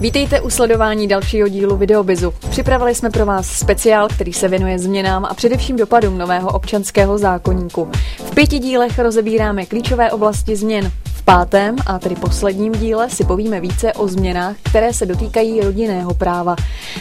Vítejte 0.00 0.40
u 0.40 0.50
sledování 0.50 1.08
dalšího 1.08 1.48
dílu 1.48 1.76
Videobizu. 1.76 2.34
Připravili 2.50 2.94
jsme 2.94 3.10
pro 3.10 3.26
vás 3.26 3.48
speciál, 3.48 4.08
který 4.08 4.32
se 4.32 4.48
věnuje 4.48 4.78
změnám 4.78 5.24
a 5.24 5.34
především 5.34 5.76
dopadům 5.76 6.18
nového 6.18 6.50
občanského 6.50 7.18
zákonníku. 7.18 7.88
V 8.18 8.34
pěti 8.34 8.58
dílech 8.58 8.98
rozebíráme 8.98 9.66
klíčové 9.66 10.12
oblasti 10.12 10.56
změn. 10.56 10.92
V 11.04 11.22
pátém 11.22 11.76
a 11.86 11.98
tedy 11.98 12.14
posledním 12.14 12.72
díle 12.72 13.10
si 13.10 13.24
povíme 13.24 13.60
více 13.60 13.92
o 13.92 14.08
změnách, 14.08 14.56
které 14.62 14.92
se 14.92 15.06
dotýkají 15.06 15.60
rodinného 15.60 16.14
práva. 16.14 16.56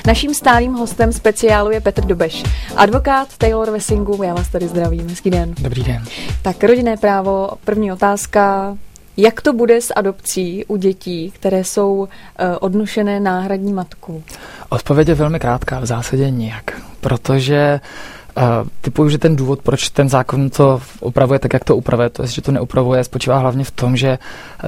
Naším 0.07 0.33
stálým 0.33 0.73
hostem 0.73 1.13
speciálu 1.13 1.71
je 1.71 1.81
Petr 1.81 2.05
Dobeš, 2.05 2.43
advokát 2.75 3.27
Taylor 3.37 3.71
Wessingu. 3.71 4.23
Já 4.23 4.33
vás 4.33 4.49
tady 4.49 4.67
zdravím. 4.67 5.09
Hezký 5.09 5.29
den. 5.29 5.53
Dobrý 5.61 5.83
den. 5.83 6.03
Tak 6.41 6.63
rodinné 6.63 6.97
právo, 6.97 7.49
první 7.65 7.91
otázka. 7.91 8.77
Jak 9.17 9.41
to 9.41 9.53
bude 9.53 9.81
s 9.81 9.93
adopcí 9.95 10.65
u 10.65 10.75
dětí, 10.75 11.31
které 11.31 11.63
jsou 11.63 11.93
uh, 11.93 12.07
odnošené 12.59 13.19
náhradní 13.19 13.73
matkou? 13.73 14.23
Odpověď 14.69 15.07
je 15.07 15.15
velmi 15.15 15.39
krátká, 15.39 15.79
v 15.79 15.85
zásadě 15.85 16.29
nijak, 16.29 16.81
protože 17.01 17.79
uh, 18.37 18.43
typuju, 18.81 19.09
že 19.09 19.17
ten 19.17 19.35
důvod, 19.35 19.61
proč 19.61 19.89
ten 19.89 20.09
zákon 20.09 20.49
to 20.49 20.81
upravuje 21.01 21.39
tak, 21.39 21.53
jak 21.53 21.63
to 21.63 21.75
upravuje, 21.75 22.09
to 22.09 22.21
je, 22.21 22.27
že 22.27 22.41
to 22.41 22.51
neupravuje, 22.51 23.03
spočívá 23.03 23.37
hlavně 23.37 23.63
v 23.63 23.71
tom, 23.71 23.97
že 23.97 24.17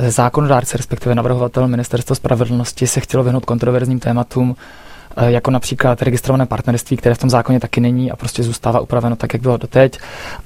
zákonodárce, 0.08 0.78
respektive 0.78 1.16
navrhovatel 1.16 1.68
Ministerstva 1.68 2.16
spravedlnosti 2.16 2.88
se 2.88 3.00
chtělo 3.00 3.24
vyhnout 3.24 3.46
kontroverzním 3.46 4.00
tématům, 4.00 4.56
Eh, 4.56 4.87
jako 5.26 5.52
například 5.52 6.02
registrované 6.02 6.46
partnerství, 6.46 6.98
které 6.98 7.16
v 7.16 7.18
tom 7.18 7.30
zákoně 7.30 7.60
taky 7.60 7.82
není 7.82 8.12
a 8.12 8.16
prostě 8.16 8.44
zůstává 8.44 8.80
upraveno 8.80 9.16
tak, 9.16 9.34
jak 9.34 9.42
bylo 9.42 9.58
doteď. 9.58 10.00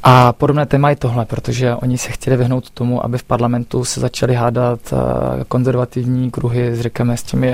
A 0.03 0.33
podobné 0.33 0.65
téma 0.65 0.89
je 0.89 0.95
tohle, 0.95 1.25
protože 1.25 1.75
oni 1.75 1.97
se 1.97 2.11
chtěli 2.11 2.37
vyhnout 2.37 2.69
tomu, 2.69 3.05
aby 3.05 3.17
v 3.17 3.23
parlamentu 3.23 3.85
se 3.85 3.99
začaly 3.99 4.35
hádat 4.35 4.79
eh, 4.93 5.43
konzervativní 5.47 6.31
kruhy, 6.31 6.75
řekněme, 6.81 7.17
s 7.17 7.23
těmi 7.23 7.49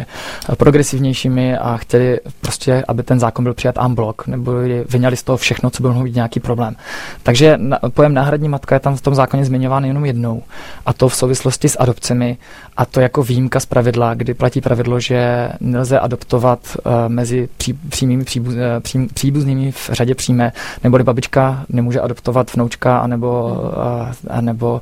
eh, 0.50 0.56
progresivnějšími 0.56 1.58
a 1.58 1.78
chtěli 1.78 2.20
prostě, 2.42 2.84
aby 2.88 3.04
ten 3.04 3.20
zákon 3.20 3.44
byl 3.44 3.54
přijat 3.54 3.76
en 3.78 3.96
bloc, 3.96 4.16
nebo 4.28 4.52
vyňali 4.90 5.18
z 5.18 5.24
toho 5.24 5.38
všechno, 5.38 5.70
co 5.70 5.84
by 5.84 5.90
mohlo 5.90 6.04
být 6.04 6.16
nějaký 6.16 6.40
problém. 6.40 6.76
Takže 7.24 7.60
pojem 7.94 8.14
náhradní 8.14 8.50
matka 8.50 8.76
je 8.76 8.80
tam 8.80 8.96
v 8.96 9.02
tom 9.02 9.16
zákoně 9.16 9.46
zmiňován 9.46 9.86
jenom 9.86 10.06
jednou. 10.06 10.44
A 10.86 10.94
to 10.94 11.10
v 11.10 11.16
souvislosti 11.16 11.70
s 11.70 11.80
adopcemi 11.80 12.38
a 12.78 12.86
to 12.86 13.00
jako 13.00 13.24
výjimka 13.24 13.60
z 13.60 13.66
pravidla, 13.66 14.14
kdy 14.14 14.34
platí 14.34 14.62
pravidlo, 14.62 15.00
že 15.00 15.50
nelze 15.60 16.00
adoptovat 16.00 16.60
mezi 17.08 17.50
pří, 17.58 17.74
přímými 17.74 18.24
příbuz, 18.24 18.54
eh, 18.58 18.80
pří, 18.80 19.08
příbuznými 19.14 19.72
v 19.72 19.90
řadě 19.92 20.16
přímé, 20.16 20.52
neboli 20.84 21.04
babička 21.04 21.66
nemůže 21.70 22.02
adoptovat 22.02 22.54
vnoučka, 22.54 23.00
anebo, 23.00 23.60
a, 23.80 24.12
a 24.30 24.42
nebo 24.42 24.82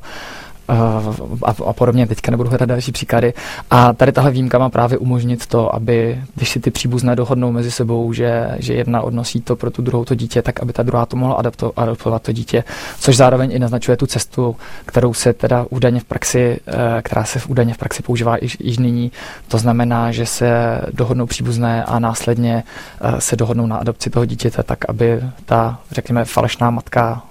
a, 0.68 1.54
a 1.66 1.72
podobně, 1.72 2.06
teďka 2.06 2.30
nebudu 2.30 2.48
hledat 2.48 2.68
další 2.68 2.92
příklady. 2.92 3.34
A 3.70 3.92
tady 3.92 4.12
tahle 4.12 4.30
výjimka 4.30 4.58
má 4.58 4.68
právě 4.70 4.98
umožnit 4.98 5.46
to, 5.46 5.74
aby, 5.74 6.18
když 6.34 6.50
si 6.50 6.60
ty 6.60 6.70
příbuzné 6.70 7.16
dohodnou 7.16 7.52
mezi 7.52 7.70
sebou, 7.70 8.12
že, 8.12 8.48
že 8.58 8.74
jedna 8.74 9.02
odnosí 9.02 9.40
to 9.40 9.56
pro 9.56 9.70
tu 9.70 9.82
druhou 9.82 10.04
to 10.04 10.14
dítě, 10.14 10.42
tak 10.42 10.62
aby 10.62 10.72
ta 10.72 10.82
druhá 10.82 11.06
to 11.06 11.16
mohla 11.16 11.34
adapto, 11.34 11.72
adaptovat 11.76 12.22
to 12.22 12.32
dítě, 12.32 12.64
což 13.00 13.16
zároveň 13.16 13.52
i 13.52 13.58
naznačuje 13.58 13.96
tu 13.96 14.06
cestu, 14.06 14.56
kterou 14.86 15.14
se 15.14 15.32
teda 15.32 15.66
údajně 15.70 16.00
v 16.00 16.04
praxi, 16.04 16.60
eh, 16.66 17.02
která 17.02 17.24
se 17.24 17.38
v 17.38 17.48
údajně 17.48 17.74
v 17.74 17.78
praxi 17.78 18.02
používá 18.02 18.36
již, 18.42 18.56
již 18.60 18.78
nyní. 18.78 19.12
To 19.48 19.58
znamená, 19.58 20.12
že 20.12 20.26
se 20.26 20.80
dohodnou 20.92 21.26
příbuzné 21.26 21.84
a 21.84 21.98
následně 21.98 22.64
eh, 23.00 23.20
se 23.20 23.36
dohodnou 23.36 23.66
na 23.66 23.76
adopci 23.76 24.10
toho 24.10 24.26
dítěte, 24.26 24.62
tak 24.62 24.78
aby 24.88 25.22
ta, 25.44 25.78
řekněme, 25.90 26.24
falešná 26.24 26.70
matka 26.70 27.22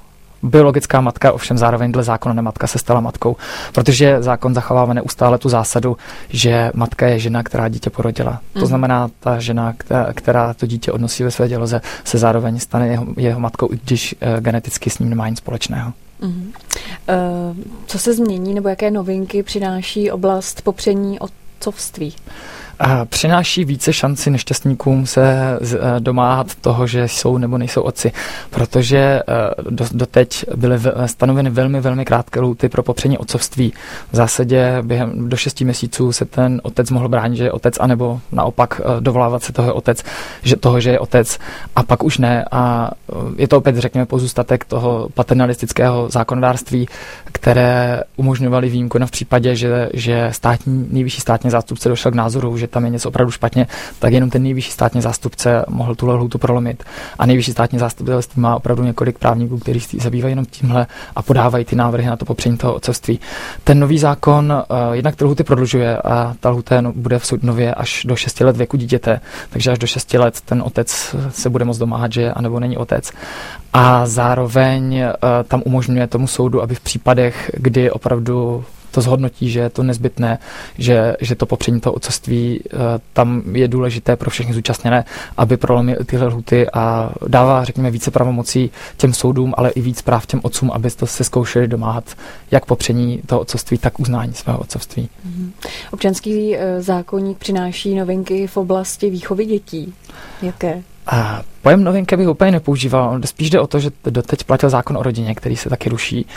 biologická 0.45 1.01
matka, 1.01 1.33
ovšem 1.33 1.57
zároveň 1.57 1.91
dle 1.91 2.03
zákona 2.03 2.33
nematka 2.33 2.67
se 2.67 2.79
stala 2.79 2.99
matkou, 2.99 3.35
protože 3.73 4.21
zákon 4.21 4.53
zachovává 4.53 4.93
neustále 4.93 5.37
tu 5.37 5.49
zásadu, 5.49 5.97
že 6.29 6.71
matka 6.73 7.07
je 7.07 7.19
žena, 7.19 7.43
která 7.43 7.67
dítě 7.67 7.89
porodila. 7.89 8.31
Mm. 8.31 8.37
To 8.53 8.59
mhm. 8.59 8.67
znamená, 8.67 9.09
ta 9.19 9.39
žena, 9.39 9.73
která 10.13 10.53
to 10.53 10.65
dítě 10.65 10.91
odnosí 10.91 11.23
ve 11.23 11.31
své 11.31 11.47
děloze, 11.47 11.81
se 12.03 12.17
zároveň 12.17 12.59
stane 12.59 12.87
jeho, 12.87 13.05
jeho 13.17 13.39
matkou, 13.39 13.73
i 13.73 13.79
když 13.85 14.15
uh, 14.15 14.39
geneticky 14.39 14.89
s 14.89 14.99
ním 14.99 15.09
nemá 15.09 15.29
nic 15.29 15.37
společného. 15.37 15.93
Mm. 16.21 16.51
Uh, 17.51 17.57
co 17.85 17.99
se 17.99 18.13
změní 18.13 18.53
nebo 18.53 18.69
jaké 18.69 18.91
novinky 18.91 19.43
přináší 19.43 20.11
oblast 20.11 20.61
popření 20.61 21.19
otcovství? 21.19 22.15
Přináší 23.05 23.65
více 23.65 23.93
šanci 23.93 24.29
nešťastníkům 24.29 25.05
se 25.05 25.23
eh, 25.61 25.99
domáhat 25.99 26.55
toho, 26.55 26.87
že 26.87 27.07
jsou 27.07 27.37
nebo 27.37 27.57
nejsou 27.57 27.81
otci, 27.81 28.11
protože 28.49 28.97
eh, 28.97 29.21
do, 29.69 29.85
doteď 29.91 30.45
byly 30.55 30.79
stanoveny 31.05 31.49
velmi, 31.49 31.81
velmi 31.81 32.05
krátké 32.05 32.39
lhuty 32.39 32.69
pro 32.69 32.83
popření 32.83 33.17
otcovství. 33.17 33.73
V 34.11 34.15
zásadě 34.15 34.77
během 34.81 35.29
do 35.29 35.37
šesti 35.37 35.65
měsíců 35.65 36.11
se 36.11 36.25
ten 36.25 36.61
otec 36.63 36.91
mohl 36.91 37.09
bránit, 37.09 37.37
že 37.37 37.43
je 37.43 37.51
otec, 37.51 37.75
anebo 37.79 38.19
naopak 38.31 38.81
eh, 38.83 39.01
dovolávat 39.01 39.43
se 39.43 39.53
toho 39.53 39.73
otec, 39.73 40.03
že 40.43 40.55
toho, 40.55 40.79
že 40.79 40.91
je 40.91 40.99
otec, 40.99 41.39
a 41.75 41.83
pak 41.83 42.03
už 42.03 42.17
ne. 42.17 42.45
A 42.51 42.91
je 43.37 43.47
to 43.47 43.57
opět, 43.57 43.77
řekněme, 43.77 44.05
pozůstatek 44.05 44.65
toho 44.65 45.09
paternalistického 45.13 46.09
zákonodárství, 46.09 46.87
které 47.25 48.01
umožňovaly 48.15 48.69
výjimku 48.69 48.97
na 48.97 49.05
v 49.05 49.11
případě, 49.11 49.55
že, 49.55 49.89
že 49.93 50.29
státní, 50.31 50.87
nejvyšší 50.91 51.21
státní 51.21 51.49
zástupce 51.49 51.89
došel 51.89 52.11
k 52.11 52.15
názoru, 52.15 52.57
že 52.57 52.64
že 52.65 52.69
tam 52.69 52.85
je 52.85 52.89
něco 52.89 53.09
opravdu 53.09 53.31
špatně, 53.31 53.67
tak 53.99 54.13
jenom 54.13 54.29
ten 54.29 54.43
nejvyšší 54.43 54.71
státní 54.71 55.01
zástupce 55.01 55.65
mohl 55.69 55.95
tuhle 55.95 56.15
lhutu 56.15 56.37
prolomit. 56.37 56.83
A 57.19 57.25
nejvyšší 57.25 57.51
státní 57.51 57.79
zástupce 57.79 58.13
má 58.35 58.55
opravdu 58.55 58.83
několik 58.83 59.19
právníků, 59.19 59.59
kteří 59.59 59.79
se 59.79 59.97
zabývají 59.99 60.31
jenom 60.31 60.45
tímhle 60.45 60.87
a 61.15 61.21
podávají 61.21 61.65
ty 61.65 61.75
návrhy 61.75 62.07
na 62.07 62.17
to 62.17 62.25
popření 62.25 62.57
toho 62.57 62.73
otcovství. 62.73 63.19
Ten 63.63 63.79
nový 63.79 63.99
zákon 63.99 64.53
uh, 64.53 64.93
jednak 64.93 65.15
ty 65.15 65.25
lhuty 65.25 65.43
prodlužuje 65.43 65.97
a 65.97 66.33
ta 66.39 66.49
lhuta 66.49 66.81
bude 66.95 67.19
v 67.19 67.31
nově 67.41 67.73
až 67.73 68.05
do 68.05 68.15
6 68.15 68.39
let 68.41 68.57
věku 68.57 68.77
dítěte, 68.77 69.21
takže 69.49 69.71
až 69.71 69.79
do 69.79 69.87
6 69.87 70.13
let 70.13 70.41
ten 70.45 70.61
otec 70.65 71.15
se 71.29 71.49
bude 71.49 71.65
moct 71.65 71.77
domáhat, 71.77 72.11
že 72.11 72.31
anebo 72.31 72.59
není 72.59 72.77
otec. 72.77 73.11
A 73.73 74.05
zároveň 74.05 75.03
uh, 75.03 75.09
tam 75.47 75.61
umožňuje 75.65 76.07
tomu 76.07 76.27
soudu, 76.27 76.61
aby 76.61 76.75
v 76.75 76.79
případech, 76.79 77.51
kdy 77.53 77.91
opravdu 77.91 78.65
to 78.95 79.01
zhodnotí, 79.01 79.49
že 79.49 79.59
je 79.59 79.69
to 79.69 79.83
nezbytné, 79.83 80.37
že, 80.77 81.15
že 81.21 81.35
to 81.35 81.45
popření 81.45 81.79
toho 81.79 81.93
otcovství 81.93 82.59
eh, 82.65 82.77
tam 83.13 83.43
je 83.51 83.67
důležité 83.67 84.15
pro 84.15 84.29
všechny 84.29 84.53
zúčastněné, 84.53 85.05
aby 85.37 85.57
prolomili 85.57 86.05
tyhle 86.05 86.27
lhuty 86.27 86.67
a 86.73 87.11
dává, 87.27 87.63
řekněme, 87.63 87.91
více 87.91 88.11
pravomocí 88.11 88.71
těm 88.97 89.13
soudům, 89.13 89.53
ale 89.57 89.69
i 89.69 89.81
víc 89.81 90.01
práv 90.01 90.25
těm 90.25 90.39
otcům, 90.43 90.71
aby 90.71 90.91
to 90.91 91.07
se 91.07 91.23
zkoušeli 91.23 91.67
domáhat 91.67 92.03
jak 92.51 92.65
popření 92.65 93.21
toho 93.25 93.41
otcovství, 93.41 93.77
tak 93.77 93.99
uznání 93.99 94.33
svého 94.33 94.59
otcovství. 94.59 95.09
Mm-hmm. 95.27 95.51
Občanský 95.91 96.55
eh, 96.55 96.81
zákonník 96.81 97.37
přináší 97.37 97.95
novinky 97.95 98.47
v 98.47 98.57
oblasti 98.57 99.09
výchovy 99.09 99.45
dětí. 99.45 99.93
Jaké? 100.41 100.83
A 101.07 101.41
pojem 101.61 101.83
novinky 101.83 102.17
bych 102.17 102.27
úplně 102.27 102.51
nepoužíval. 102.51 103.19
Spíš 103.25 103.49
jde 103.49 103.59
o 103.59 103.67
to, 103.67 103.79
že 103.79 103.91
doteď 104.03 104.43
platil 104.43 104.69
zákon 104.69 104.97
o 104.97 105.03
rodině, 105.03 105.35
který 105.35 105.55
se 105.55 105.69
taky 105.69 105.89
ruší. 105.89 106.27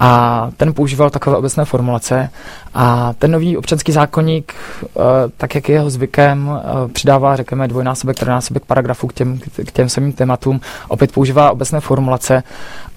A 0.00 0.50
ten 0.56 0.74
používal 0.74 1.10
takové 1.10 1.36
obecné 1.36 1.64
formulace. 1.64 2.30
A 2.74 3.12
ten 3.18 3.30
nový 3.30 3.56
občanský 3.56 3.92
zákonník, 3.92 4.54
eh, 4.84 4.88
tak 5.36 5.54
jak 5.54 5.68
je 5.68 5.74
jeho 5.74 5.90
zvykem, 5.90 6.50
eh, 6.50 6.88
přidává, 6.88 7.36
řekněme, 7.36 7.68
dvojnásobek, 7.68 8.16
trojnásobek 8.18 8.64
paragrafů 8.64 9.06
k 9.06 9.12
těm, 9.12 9.38
k 9.66 9.72
těm 9.72 9.88
samým 9.88 10.12
tématům. 10.12 10.60
Opět 10.88 11.12
používá 11.12 11.50
obecné 11.50 11.80
formulace 11.80 12.42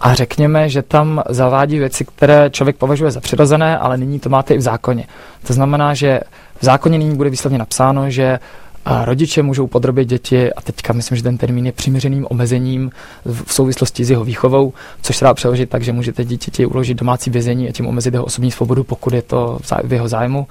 a 0.02 0.13
řekněme, 0.13 0.69
že 0.69 0.81
tam 0.81 1.24
zavádí 1.30 1.80
věci, 1.80 2.06
které 2.06 2.50
člověk 2.50 2.75
považuje 2.78 3.12
za 3.12 3.19
přirozené, 3.19 3.78
ale 3.78 3.98
nyní 3.98 4.19
to 4.19 4.30
máte 4.30 4.53
i 4.53 4.58
v 4.58 4.62
zákoně. 4.62 5.08
To 5.48 5.53
znamená, 5.53 5.94
že 5.94 6.19
v 6.59 6.66
zákoně 6.66 6.98
nyní 6.98 7.16
bude 7.16 7.30
výslovně 7.30 7.58
napsáno, 7.58 8.09
že 8.09 8.40
a 8.86 9.06
rodiče 9.06 9.44
můžou 9.44 9.68
podrobit 9.68 10.08
děti, 10.08 10.53
a 10.53 10.62
teďka 10.62 10.94
myslím, 10.94 11.16
že 11.16 11.24
ten 11.24 11.38
termín 11.38 11.66
je 11.66 11.72
přiměřeným 11.72 12.28
omezením 12.30 12.92
v 13.25 13.53
souvislosti 13.53 14.06
s 14.06 14.09
jeho 14.09 14.24
výchovou, 14.24 14.74
což 15.02 15.18
se 15.18 15.25
dá 15.25 15.34
přeložit 15.34 15.69
tak, 15.69 15.84
že 15.84 15.94
můžete 15.94 16.25
dítěti 16.25 16.66
uložit 16.66 16.97
domácí 16.97 17.30
vězení 17.30 17.69
a 17.69 17.72
tím 17.72 17.88
omezit 17.88 18.14
jeho 18.14 18.25
osobní 18.25 18.52
svobodu, 18.52 18.84
pokud 18.84 19.14
je 19.14 19.22
to 19.22 19.59
v 19.83 19.94
jeho 19.94 20.07
zájmu. 20.07 20.48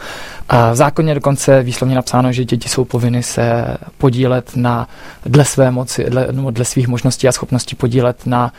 A 0.49 0.73
v 0.73 0.77
zákoně 0.77 1.15
dokonce 1.15 1.63
výslovně 1.63 1.95
napsáno, 1.95 2.33
že 2.33 2.45
děti 2.45 2.69
jsou 2.69 2.85
povinny 2.85 3.23
se 3.23 3.77
podílet 3.99 4.57
na, 4.57 4.89
dle 5.27 5.45
své 5.45 5.71
moci, 5.71 6.05
dle, 6.05 6.29
no, 6.31 6.51
dle 6.51 6.65
svých 6.65 6.89
možností 6.89 7.29
a 7.29 7.33
schopností 7.33 7.77
podílet 7.77 8.27
na 8.27 8.53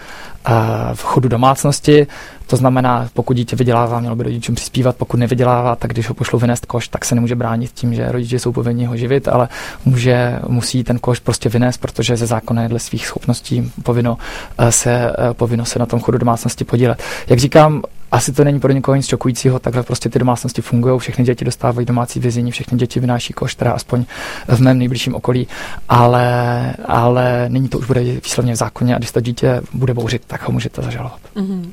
v 0.94 1.04
chodu 1.04 1.30
domácnosti. 1.30 2.08
To 2.48 2.58
znamená, 2.58 3.10
pokud 3.14 3.34
dítě 3.34 3.56
vydělává, 3.56 4.00
mělo 4.00 4.16
by 4.16 4.24
rodičům 4.24 4.56
přispívat, 4.56 4.96
pokud 4.96 5.18
nevydělává, 5.18 5.76
tak 5.76 5.92
když 5.92 6.10
ho 6.10 6.16
pošlou 6.16 6.40
vynést 6.40 6.66
koš, 6.66 6.88
tak 6.88 7.06
se 7.06 7.16
nemůže 7.16 7.36
bránit 7.36 7.72
tím, 7.74 7.94
že 7.94 8.12
rodiče 8.12 8.40
jsou 8.40 8.52
povinni 8.52 8.86
ho 8.86 8.98
živit, 8.98 9.28
ale 9.28 9.50
může, 9.86 10.40
musí 10.48 10.84
ten 10.84 11.00
koš 11.00 11.20
prostě 11.20 11.50
vynést, 11.50 11.82
protože 11.82 12.18
ze 12.18 12.26
zákona 12.26 12.68
dle 12.68 12.80
svých 12.80 13.08
schopností 13.08 13.72
povinno 13.84 14.18
eh, 14.58 14.72
se, 14.72 14.92
eh, 14.92 15.34
povinno 15.34 15.66
se 15.66 15.80
na 15.80 15.86
tom 15.86 16.00
chodu 16.00 16.18
domácnosti 16.18 16.64
podílet. 16.64 17.04
Jak 17.28 17.40
říkám, 17.40 17.82
asi 18.12 18.32
to 18.32 18.44
není 18.44 18.60
pro 18.60 18.72
někoho 18.72 18.96
nic 18.96 19.08
šokujícího, 19.08 19.60
takhle 19.60 19.84
prostě 19.84 20.10
ty 20.10 20.20
domácnosti 20.20 20.62
fungují, 20.62 21.00
všechny 21.00 21.26
děti 21.26 21.46
dostávají 21.46 21.86
domácí 21.86 22.20
vězení, 22.20 22.52
všechny 22.52 22.78
děti 22.78 23.00
vynáší 23.00 23.34
koš, 23.34 23.56
teda 23.56 23.72
aspoň 23.72 24.06
v 24.48 24.60
mém 24.60 24.78
nejbližším 24.78 25.16
okolí, 25.16 25.48
ale, 25.90 26.74
ale 26.86 27.46
nyní 27.50 27.70
to 27.70 27.80
už 27.80 27.88
bude 27.88 28.02
výslovně 28.02 28.54
v 28.54 28.56
zákoně 28.56 28.96
a 28.96 28.98
když 28.98 29.12
to 29.12 29.22
dítě 29.22 29.62
bude 29.74 29.94
bouřit, 29.94 30.22
tak 30.28 30.48
ho 30.48 30.52
můžete 30.52 30.82
zažalovat. 30.82 31.20
Mm-hmm. 31.36 31.72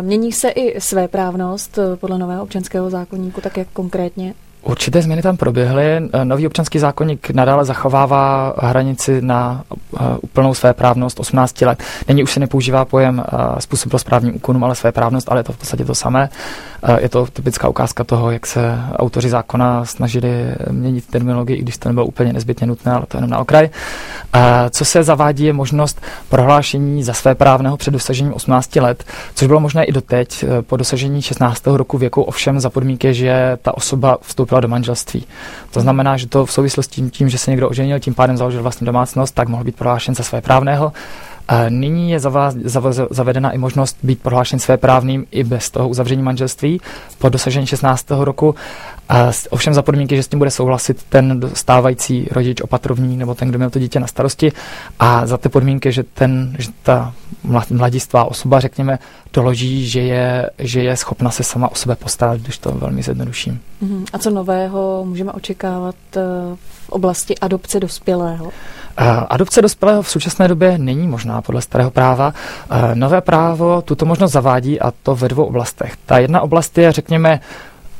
Mění, 0.00 0.32
se 0.32 0.48
i 0.48 0.80
své 0.80 1.08
právnost 1.08 1.78
eh, 1.78 1.96
podle 1.96 2.18
nového 2.18 2.42
občanského 2.42 2.90
zákonníku, 2.90 3.40
tak 3.40 3.56
jak 3.56 3.68
konkrétně? 3.72 4.34
Určité 4.62 5.02
změny 5.02 5.22
tam 5.22 5.36
proběhly. 5.36 6.08
Nový 6.24 6.46
občanský 6.46 6.78
zákonník 6.78 7.30
nadále 7.30 7.64
zachovává 7.64 8.54
hranici 8.58 9.22
na 9.22 9.64
úplnou 10.20 10.54
své 10.54 10.74
právnost 10.74 11.20
18 11.20 11.60
let. 11.62 11.82
Není 12.08 12.22
už 12.22 12.32
se 12.32 12.40
nepoužívá 12.40 12.84
pojem 12.84 13.24
způsob 13.58 13.98
správním 13.98 14.36
úkonům, 14.36 14.64
ale 14.64 14.74
své 14.74 14.92
právnost, 14.92 15.28
ale 15.30 15.40
je 15.40 15.44
to 15.44 15.52
v 15.52 15.56
podstatě 15.56 15.84
to 15.84 15.94
samé. 15.94 16.28
Je 16.98 17.08
to 17.08 17.26
typická 17.26 17.68
ukázka 17.68 18.04
toho, 18.04 18.30
jak 18.30 18.46
se 18.46 18.78
autoři 18.96 19.30
zákona 19.30 19.84
snažili 19.84 20.54
měnit 20.70 21.06
terminologii, 21.06 21.56
i 21.56 21.62
když 21.62 21.78
to 21.78 21.88
nebylo 21.88 22.06
úplně 22.06 22.32
nezbytně 22.32 22.66
nutné, 22.66 22.92
ale 22.92 23.06
to 23.08 23.16
jenom 23.16 23.30
na 23.30 23.38
okraj. 23.38 23.68
Co 24.70 24.84
se 24.84 25.02
zavádí, 25.02 25.44
je 25.44 25.52
možnost 25.52 26.00
prohlášení 26.28 27.02
za 27.02 27.12
své 27.12 27.34
právného 27.34 27.76
před 27.76 27.90
dosažením 27.90 28.34
18 28.34 28.76
let, 28.76 29.04
což 29.34 29.48
bylo 29.48 29.60
možné 29.60 29.84
i 29.84 29.92
doteď 29.92 30.44
po 30.60 30.76
dosažení 30.76 31.22
16. 31.22 31.66
roku 31.66 31.98
věku, 31.98 32.22
ovšem 32.22 32.60
za 32.60 32.70
podmínky, 32.70 33.14
že 33.14 33.58
ta 33.62 33.76
osoba 33.76 34.18
vstoupila 34.20 34.60
do 34.60 34.68
manželství. 34.68 35.26
To 35.70 35.80
znamená, 35.80 36.16
že 36.16 36.26
to 36.26 36.46
v 36.46 36.52
souvislosti 36.52 37.02
s 37.02 37.10
tím, 37.10 37.28
že 37.28 37.38
se 37.38 37.50
někdo 37.50 37.68
oženil, 37.68 38.00
tím 38.00 38.14
pádem 38.14 38.36
založil 38.36 38.62
vlastní 38.62 38.84
domácnost, 38.84 39.34
tak 39.34 39.48
mohl 39.48 39.64
být 39.64 39.76
prohlášen 39.76 40.14
za 40.14 40.22
své 40.22 40.40
právného. 40.40 40.92
Nyní 41.68 42.10
je 42.10 42.20
zavedena 43.10 43.50
i 43.50 43.58
možnost 43.58 43.96
být 44.02 44.22
prohlášen 44.22 44.58
své 44.58 44.76
právným 44.76 45.26
i 45.30 45.44
bez 45.44 45.70
toho 45.70 45.88
uzavření 45.88 46.22
manželství 46.22 46.80
po 47.18 47.28
dosažení 47.28 47.66
16. 47.66 48.06
roku. 48.10 48.54
Ovšem 49.50 49.74
za 49.74 49.82
podmínky, 49.82 50.16
že 50.16 50.22
s 50.22 50.28
tím 50.28 50.38
bude 50.38 50.50
souhlasit 50.50 51.02
ten 51.08 51.40
stávající 51.54 52.28
rodič, 52.30 52.60
opatrovní 52.60 53.16
nebo 53.16 53.34
ten, 53.34 53.48
kdo 53.48 53.58
měl 53.58 53.70
to 53.70 53.78
dítě 53.78 54.00
na 54.00 54.06
starosti. 54.06 54.52
A 54.98 55.26
za 55.26 55.38
ty 55.38 55.48
podmínky, 55.48 55.92
že, 55.92 56.02
ten, 56.02 56.56
že 56.58 56.68
ta 56.82 57.14
mladistvá 57.70 58.24
osoba, 58.24 58.60
řekněme, 58.60 58.98
doloží, 59.32 59.88
že 59.88 60.00
je, 60.00 60.50
že 60.58 60.82
je 60.82 60.96
schopna 60.96 61.30
se 61.30 61.42
sama 61.42 61.68
o 61.68 61.74
sebe 61.74 61.96
postarat, 61.96 62.40
když 62.40 62.58
to 62.58 62.72
velmi 62.72 63.02
zjednoduším. 63.02 63.60
Mhm. 63.80 64.04
A 64.12 64.18
co 64.18 64.30
nového 64.30 65.04
můžeme 65.04 65.32
očekávat 65.32 65.94
eh, 66.16 66.20
v 66.86 66.88
oblasti 66.88 67.38
adopce 67.38 67.80
dospělého? 67.80 68.50
Adopce 69.28 69.62
dospělého 69.62 70.02
v 70.02 70.10
současné 70.10 70.48
době 70.48 70.78
není 70.78 71.08
možná 71.08 71.42
podle 71.42 71.62
starého 71.62 71.90
práva. 71.90 72.34
Nové 72.94 73.20
právo 73.20 73.82
tuto 73.82 74.04
možnost 74.04 74.32
zavádí 74.32 74.80
a 74.80 74.92
to 75.02 75.14
ve 75.14 75.28
dvou 75.28 75.44
oblastech. 75.44 75.96
Ta 76.06 76.18
jedna 76.18 76.40
oblast 76.40 76.78
je, 76.78 76.92
řekněme, 76.92 77.40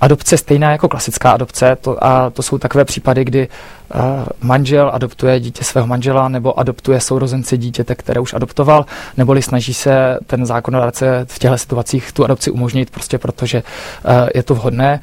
adopce 0.02 0.36
stejná 0.38 0.70
jako 0.70 0.88
klasická 0.88 1.30
adopce 1.30 1.76
to, 1.80 2.04
a 2.04 2.30
to 2.30 2.42
jsou 2.42 2.58
takové 2.58 2.84
případy, 2.84 3.24
kdy 3.24 3.48
uh, 3.94 4.00
manžel 4.40 4.90
adoptuje 4.94 5.40
dítě 5.40 5.64
svého 5.64 5.86
manžela 5.86 6.28
nebo 6.28 6.58
adoptuje 6.58 7.00
sourozenci 7.00 7.58
dítěte, 7.58 7.94
které 7.94 8.20
už 8.20 8.34
adoptoval, 8.34 8.86
neboli 9.16 9.42
snaží 9.42 9.74
se 9.74 10.18
ten 10.26 10.46
zákonodárce 10.46 11.26
v 11.28 11.38
těchto 11.38 11.58
situacích 11.58 12.12
tu 12.12 12.24
adopci 12.24 12.50
umožnit 12.50 12.90
prostě 12.90 13.18
protože 13.18 13.62
uh, 13.62 14.28
je 14.34 14.42
to 14.42 14.54
vhodné. 14.54 15.00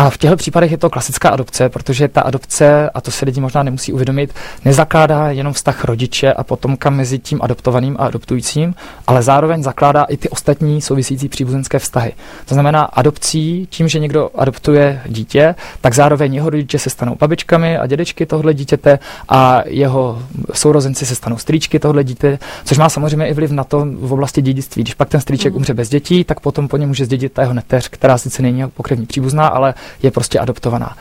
A 0.00 0.10
v 0.10 0.18
těchto 0.18 0.36
případech 0.36 0.70
je 0.70 0.78
to 0.78 0.90
klasická 0.90 1.28
adopce, 1.28 1.68
protože 1.68 2.08
ta 2.08 2.20
adopce, 2.20 2.90
a 2.90 3.00
to 3.00 3.10
se 3.10 3.24
lidi 3.24 3.40
možná 3.40 3.62
nemusí 3.62 3.92
uvědomit, 3.92 4.34
nezakládá 4.64 5.30
jenom 5.30 5.52
vztah 5.52 5.84
rodiče 5.84 6.32
a 6.32 6.44
potomka 6.44 6.90
mezi 6.90 7.18
tím 7.18 7.38
adoptovaným 7.42 7.96
a 7.98 8.06
adoptujícím, 8.06 8.74
ale 9.06 9.22
zároveň 9.22 9.62
zakládá 9.62 10.04
i 10.04 10.16
ty 10.16 10.28
ostatní 10.28 10.80
souvisící 10.80 11.28
příbuzenské 11.28 11.78
vztahy. 11.78 12.12
To 12.46 12.54
znamená 12.54 12.82
adopcí, 12.82 13.66
tím, 13.70 13.88
že 13.88 13.98
někdo 13.98 14.30
adoptuje 14.34 15.02
dítě, 15.06 15.54
tak 15.80 15.94
zároveň 15.94 16.34
jeho 16.34 16.50
rodiče 16.50 16.78
se 16.78 16.90
stanou 16.90 17.16
babičkami 17.20 17.78
a 17.78 17.86
dědečky 17.86 18.26
tohle 18.26 18.54
dítěte 18.54 18.98
a 19.28 19.62
jeho 19.66 20.22
sourozenci 20.52 21.06
se 21.06 21.14
stanou 21.14 21.38
strýčky 21.38 21.78
tohle 21.78 22.04
dítě, 22.04 22.38
což 22.64 22.78
má 22.78 22.88
samozřejmě 22.88 23.28
i 23.28 23.34
vliv 23.34 23.50
na 23.50 23.64
to 23.64 23.86
v 24.00 24.12
oblasti 24.12 24.42
dědictví. 24.42 24.82
Když 24.82 24.94
pak 24.94 25.08
ten 25.08 25.20
strýček 25.20 25.52
mm. 25.52 25.56
umře 25.56 25.74
bez 25.74 25.88
dětí, 25.88 26.24
tak 26.24 26.40
potom 26.40 26.68
po 26.68 26.76
něm 26.76 26.88
může 26.88 27.04
zdědit 27.04 27.32
ta 27.32 27.42
jeho 27.42 27.54
neteř, 27.54 27.88
která 27.88 28.18
sice 28.18 28.42
není 28.42 28.68
pokrevní 28.68 29.06
příbuzná, 29.06 29.46
ale 29.46 29.74
je 30.02 30.10
prostě 30.10 30.38
adoptovaná. 30.38 30.96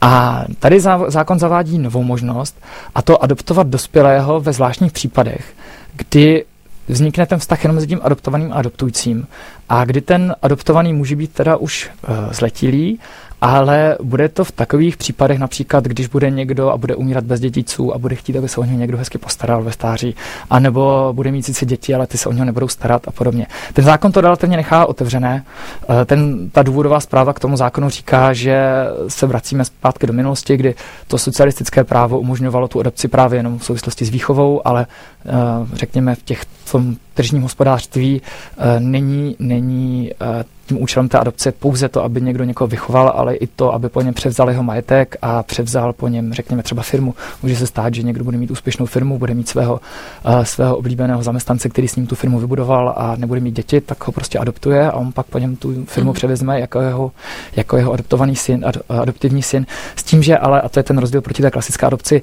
A 0.00 0.44
tady 0.58 0.80
zákon 1.08 1.38
zavádí 1.38 1.78
novou 1.78 2.02
možnost, 2.02 2.60
a 2.94 3.02
to 3.02 3.22
adoptovat 3.22 3.66
dospělého 3.66 4.40
ve 4.40 4.52
zvláštních 4.52 4.92
případech, 4.92 5.54
kdy 5.96 6.44
vznikne 6.88 7.26
ten 7.26 7.38
vztah 7.38 7.64
jenom 7.64 7.74
mezi 7.74 7.86
tím 7.86 8.00
adoptovaným 8.02 8.52
a 8.52 8.54
adoptujícím. 8.54 9.26
A 9.68 9.84
kdy 9.84 10.00
ten 10.00 10.34
adoptovaný 10.42 10.92
může 10.92 11.16
být 11.16 11.32
teda 11.32 11.56
už 11.56 11.90
uh, 12.08 12.32
zletilý 12.32 13.00
ale 13.40 13.96
bude 14.02 14.28
to 14.28 14.44
v 14.44 14.52
takových 14.52 14.96
případech 14.96 15.38
například, 15.38 15.84
když 15.84 16.06
bude 16.06 16.30
někdo 16.30 16.70
a 16.70 16.76
bude 16.76 16.96
umírat 16.96 17.24
bez 17.24 17.40
děticů 17.40 17.94
a 17.94 17.98
bude 17.98 18.14
chtít, 18.14 18.36
aby 18.36 18.48
se 18.48 18.60
o 18.60 18.64
něj 18.64 18.76
někdo 18.76 18.98
hezky 18.98 19.18
postaral 19.18 19.62
ve 19.62 19.72
stáří, 19.72 20.14
anebo 20.50 21.12
bude 21.12 21.32
mít 21.32 21.42
sice 21.42 21.66
děti, 21.66 21.94
ale 21.94 22.06
ty 22.06 22.18
se 22.18 22.28
o 22.28 22.32
něho 22.32 22.44
nebudou 22.44 22.68
starat 22.68 23.08
a 23.08 23.10
podobně. 23.10 23.46
Ten 23.72 23.84
zákon 23.84 24.12
to 24.12 24.20
relativně 24.20 24.56
nechá 24.56 24.86
otevřené. 24.86 25.44
Eh, 25.88 26.04
ten, 26.04 26.50
ta 26.50 26.62
důvodová 26.62 27.00
zpráva 27.00 27.32
k 27.32 27.40
tomu 27.40 27.56
zákonu 27.56 27.88
říká, 27.88 28.32
že 28.32 28.70
se 29.08 29.26
vracíme 29.26 29.64
zpátky 29.64 30.06
do 30.06 30.12
minulosti, 30.12 30.56
kdy 30.56 30.74
to 31.06 31.18
socialistické 31.18 31.84
právo 31.84 32.20
umožňovalo 32.20 32.68
tu 32.68 32.80
adopci 32.80 33.08
právě 33.08 33.38
jenom 33.38 33.58
v 33.58 33.64
souvislosti 33.64 34.04
s 34.04 34.10
výchovou, 34.10 34.66
ale 34.66 34.86
eh, 35.26 35.30
řekněme 35.72 36.14
v 36.14 36.22
těch 36.22 36.44
v 36.64 36.72
tom 36.72 36.96
tržním 37.14 37.42
hospodářství 37.42 38.22
eh, 38.58 38.80
není, 38.80 39.36
není 39.38 40.10
tím 40.70 40.82
účelem 40.82 41.08
té 41.08 41.18
adopce 41.18 41.52
pouze 41.52 41.88
to, 41.88 42.04
aby 42.04 42.20
někdo 42.20 42.44
někoho 42.44 42.68
vychoval, 42.68 43.12
ale 43.16 43.34
i 43.34 43.46
to, 43.46 43.74
aby 43.74 43.88
po 43.88 44.02
něm 44.02 44.14
převzal 44.14 44.50
jeho 44.50 44.62
majetek 44.62 45.16
a 45.22 45.42
převzal 45.42 45.92
po 45.92 46.08
něm, 46.08 46.32
řekněme, 46.32 46.62
třeba 46.62 46.82
firmu. 46.82 47.14
Může 47.42 47.56
se 47.56 47.66
stát, 47.66 47.94
že 47.94 48.02
někdo 48.02 48.24
bude 48.24 48.38
mít 48.38 48.50
úspěšnou 48.50 48.86
firmu, 48.86 49.18
bude 49.18 49.34
mít 49.34 49.48
svého, 49.48 49.80
uh, 50.26 50.42
svého 50.42 50.76
oblíbeného 50.76 51.22
zaměstnance, 51.22 51.68
který 51.68 51.88
s 51.88 51.96
ním 51.96 52.06
tu 52.06 52.14
firmu 52.14 52.38
vybudoval 52.38 52.94
a 52.96 53.16
nebude 53.16 53.40
mít 53.40 53.56
děti, 53.56 53.80
tak 53.80 54.06
ho 54.06 54.12
prostě 54.12 54.38
adoptuje 54.38 54.90
a 54.90 54.92
on 54.92 55.12
pak 55.12 55.26
po 55.26 55.38
něm 55.38 55.56
tu 55.56 55.84
firmu 55.84 56.10
mm. 56.10 56.14
převezme 56.14 56.60
jako 56.60 56.80
jeho, 56.80 57.12
jako 57.56 57.76
jeho 57.76 57.92
adoptovaný 57.92 58.36
syn, 58.36 58.64
ad, 58.66 58.76
adoptivní 58.88 59.42
syn. 59.42 59.66
S 59.96 60.02
tím, 60.02 60.22
že 60.22 60.38
ale, 60.38 60.60
a 60.60 60.68
to 60.68 60.78
je 60.78 60.82
ten 60.82 60.98
rozdíl 60.98 61.20
proti 61.20 61.42
té 61.42 61.50
klasické 61.50 61.86
adopci, 61.86 62.22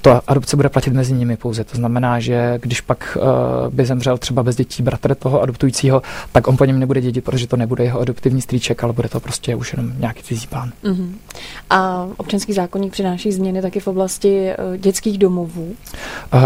to 0.00 0.20
adopce 0.26 0.56
bude 0.56 0.68
platit 0.68 0.92
mezi 0.92 1.12
nimi 1.12 1.36
pouze. 1.36 1.64
To 1.64 1.76
znamená, 1.76 2.20
že 2.20 2.58
když 2.62 2.80
pak 2.80 3.18
uh, 3.20 3.74
by 3.74 3.86
zemřel 3.86 4.18
třeba 4.18 4.42
bez 4.42 4.56
dětí 4.56 4.82
bratr 4.82 5.14
toho 5.14 5.42
adoptujícího, 5.42 6.02
tak 6.32 6.48
on 6.48 6.56
po 6.56 6.64
něm 6.64 6.78
nebude 6.78 7.00
dědit, 7.00 7.24
protože 7.24 7.46
to 7.46 7.56
nebude 7.56 7.84
jeho 7.84 8.00
adoptivní 8.00 8.40
strýček, 8.40 8.84
ale 8.84 8.92
bude 8.92 9.08
to 9.08 9.20
prostě 9.20 9.54
už 9.54 9.72
jenom 9.72 9.92
nějaký 9.98 10.22
cizí 10.22 10.46
pán. 10.46 10.72
Uh-huh. 10.84 11.08
A 11.70 12.08
občanský 12.16 12.52
zákonník 12.52 12.92
přináší 12.92 13.32
změny 13.32 13.62
taky 13.62 13.80
v 13.80 13.86
oblasti 13.86 14.50
uh, 14.70 14.76
dětských 14.76 15.18
domovů? 15.18 15.74
Uh, 16.34 16.40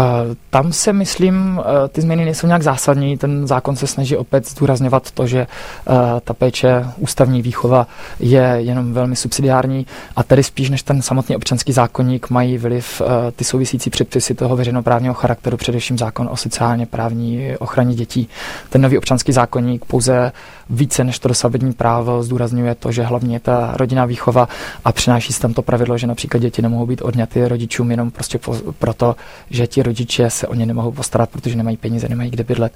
tam 0.49 0.73
se 0.73 0.93
myslím, 0.93 1.57
uh, 1.57 1.63
ty 1.89 2.01
změny 2.01 2.25
nejsou 2.25 2.47
nějak 2.47 2.63
zásadní. 2.63 3.17
Ten 3.17 3.47
zákon 3.47 3.75
se 3.75 3.87
snaží 3.87 4.17
opět 4.17 4.49
zdůrazňovat 4.49 5.11
to, 5.11 5.27
že 5.27 5.47
uh, 5.89 5.95
ta 6.23 6.33
péče, 6.33 6.85
ústavní 6.97 7.41
výchova 7.41 7.87
je 8.19 8.55
jenom 8.57 8.93
velmi 8.93 9.15
subsidiární 9.15 9.85
a 10.15 10.23
tedy 10.23 10.43
spíš 10.43 10.69
než 10.69 10.83
ten 10.83 11.01
samotný 11.01 11.35
občanský 11.35 11.71
zákonník 11.71 12.29
mají 12.29 12.57
vliv 12.57 13.01
uh, 13.01 13.07
ty 13.35 13.43
souvisící 13.43 13.89
předpisy 13.89 14.33
toho 14.33 14.55
veřejnoprávního 14.55 15.13
charakteru, 15.13 15.57
především 15.57 15.97
zákon 15.97 16.29
o 16.31 16.37
sociálně 16.37 16.85
právní 16.85 17.57
ochraně 17.59 17.95
dětí. 17.95 18.29
Ten 18.69 18.81
nový 18.81 18.97
občanský 18.97 19.31
zákonník 19.31 19.85
pouze 19.85 20.31
více 20.69 21.03
než 21.03 21.19
to 21.19 21.27
dosavadní 21.27 21.73
právo 21.73 22.23
zdůrazňuje 22.23 22.75
to, 22.75 22.91
že 22.91 23.03
hlavně 23.03 23.35
je 23.35 23.39
ta 23.39 23.73
rodinná 23.77 24.05
výchova 24.05 24.47
a 24.85 24.91
přináší 24.91 25.33
se 25.33 25.41
tam 25.41 25.53
to 25.53 25.61
pravidlo, 25.61 25.97
že 25.97 26.07
například 26.07 26.39
děti 26.39 26.61
nemohou 26.61 26.85
být 26.85 27.01
odňaty 27.01 27.47
rodičům 27.47 27.91
jenom 27.91 28.11
prostě 28.11 28.37
po, 28.37 28.55
proto, 28.79 29.15
že 29.49 29.67
ti 29.67 29.83
rodiče 29.83 30.29
se 30.29 30.47
o 30.47 30.53
ně 30.53 30.65
nemohou 30.65 30.91
postarat, 30.91 31.29
protože 31.29 31.55
nemají 31.55 31.77
peníze, 31.77 32.09
nemají 32.09 32.31
kde 32.31 32.43
bydlet. 32.43 32.73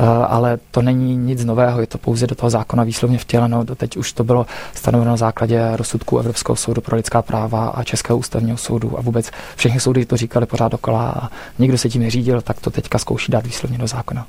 Uh, 0.00 0.06
ale 0.28 0.58
to 0.70 0.82
není 0.82 1.16
nic 1.16 1.44
nového, 1.44 1.80
je 1.80 1.86
to 1.86 1.98
pouze 1.98 2.26
do 2.26 2.34
toho 2.34 2.50
zákona 2.50 2.84
výslovně 2.84 3.18
vtěleno. 3.18 3.64
Teď 3.64 3.96
už 3.96 4.12
to 4.12 4.24
bylo 4.24 4.46
stanoveno 4.74 5.10
na 5.10 5.16
základě 5.16 5.76
rozsudků 5.76 6.18
Evropského 6.18 6.56
soudu 6.56 6.80
pro 6.80 6.96
lidská 6.96 7.22
práva 7.22 7.68
a 7.68 7.84
Českého 7.84 8.18
ústavního 8.18 8.56
soudu 8.56 8.98
a 8.98 9.02
vůbec 9.02 9.30
všechny 9.56 9.80
soudy 9.80 9.99
to 10.06 10.16
říkali 10.16 10.46
pořád 10.46 10.72
dokola 10.72 11.10
a 11.10 11.30
nikdo 11.58 11.78
se 11.78 11.88
tím 11.88 12.02
neřídil, 12.02 12.40
tak 12.40 12.60
to 12.60 12.70
teďka 12.70 12.98
zkouší 12.98 13.32
dát 13.32 13.46
výslovně 13.46 13.78
do 13.78 13.86
zákona. 13.86 14.26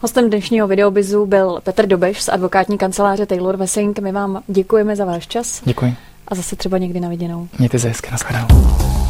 Hostem 0.00 0.30
dnešního 0.30 0.66
videobizu 0.68 1.26
byl 1.26 1.60
Petr 1.62 1.86
Dobeš 1.86 2.22
z 2.22 2.28
advokátní 2.28 2.78
kanceláře 2.78 3.26
Taylor 3.26 3.56
Wessing. 3.56 3.98
My 3.98 4.12
vám 4.12 4.42
děkujeme 4.46 4.96
za 4.96 5.04
váš 5.04 5.26
čas. 5.26 5.62
Děkuji. 5.64 5.94
A 6.28 6.34
zase 6.34 6.56
třeba 6.56 6.78
někdy 6.78 7.00
na 7.00 7.08
viděnou. 7.08 7.48
Mějte 7.58 7.78
se 7.78 7.88
hezky, 7.88 8.10
nashledanou. 8.10 9.05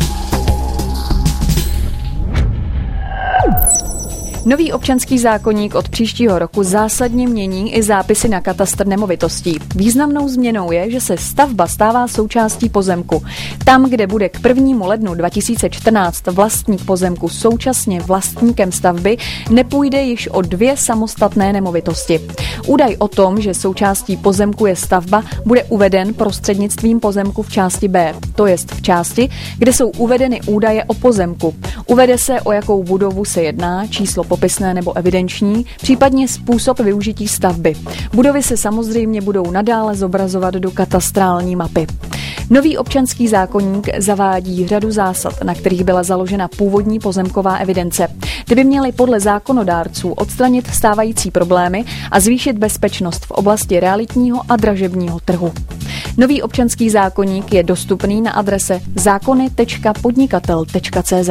Nový 4.47 4.73
občanský 4.73 5.19
zákonník 5.19 5.75
od 5.75 5.89
příštího 5.89 6.39
roku 6.39 6.63
zásadně 6.63 7.29
mění 7.29 7.75
i 7.75 7.83
zápisy 7.83 8.29
na 8.29 8.41
katastr 8.41 8.87
nemovitostí. 8.87 9.59
Významnou 9.75 10.29
změnou 10.29 10.73
je, 10.73 10.91
že 10.91 11.01
se 11.01 11.17
stavba 11.17 11.67
stává 11.67 12.09
součástí 12.09 12.69
pozemku. 12.69 13.23
Tam, 13.65 13.91
kde 13.91 14.07
bude 14.07 14.29
k 14.29 14.49
1. 14.49 14.87
lednu 14.87 15.15
2014 15.15 16.27
vlastník 16.27 16.85
pozemku 16.85 17.29
současně 17.29 18.01
vlastníkem 18.01 18.73
stavby, 18.73 19.17
nepůjde 19.51 20.03
již 20.03 20.29
o 20.29 20.43
dvě 20.43 20.77
samostatné 20.77 21.53
nemovitosti. 21.53 22.21
Údaj 22.67 22.97
o 22.99 23.09
tom, 23.09 23.41
že 23.41 23.55
součástí 23.55 24.17
pozemku 24.17 24.67
je 24.67 24.77
stavba, 24.77 25.25
bude 25.45 25.65
uveden 25.65 26.15
prostřednictvím 26.15 27.01
pozemku 27.01 27.43
v 27.43 27.51
části 27.51 27.89
B, 27.89 28.15
to 28.35 28.47
jest 28.47 28.73
v 28.73 28.83
části, 28.83 29.29
kde 29.59 29.73
jsou 29.73 29.89
uvedeny 29.89 30.41
údaje 30.47 30.85
o 30.85 30.95
pozemku. 30.95 31.55
Uvede 31.87 32.19
se, 32.19 32.41
o 32.41 32.53
jakou 32.53 32.83
budovu 32.83 33.25
se 33.25 33.43
jedná, 33.43 33.87
číslo 33.87 34.25
popisné 34.37 34.75
nebo 34.75 34.97
evidenční, 34.97 35.67
případně 35.81 36.29
způsob 36.29 36.81
využití 36.81 37.29
stavby. 37.29 37.75
Budovy 38.15 38.43
se 38.43 38.57
samozřejmě 38.57 39.21
budou 39.21 39.51
nadále 39.51 39.95
zobrazovat 39.95 40.55
do 40.55 40.71
katastrální 40.71 41.57
mapy. 41.57 41.87
Nový 42.51 42.79
občanský 42.79 43.29
zákonník 43.29 43.89
zavádí 43.99 44.67
řadu 44.67 44.91
zásad, 44.91 45.45
na 45.45 45.55
kterých 45.55 45.85
byla 45.85 46.03
založena 46.03 46.49
původní 46.49 46.99
pozemková 46.99 47.57
evidence. 47.57 48.09
Ty 48.45 48.55
by 48.55 48.65
měly 48.65 48.93
podle 48.93 49.21
zákonodárců 49.21 50.13
odstranit 50.13 50.67
stávající 50.67 51.31
problémy 51.31 51.85
a 52.11 52.21
zvýšit 52.21 52.59
bezpečnost 52.59 53.27
v 53.27 53.31
oblasti 53.31 53.81
realitního 53.81 54.43
a 54.49 54.57
dražebního 54.57 55.21
trhu. 55.21 55.53
Nový 56.17 56.43
občanský 56.43 56.91
zákonník 56.91 57.53
je 57.53 57.63
dostupný 57.63 58.21
na 58.21 58.33
adrese 58.33 58.81
zákony.podnikatel.cz. 58.97 61.31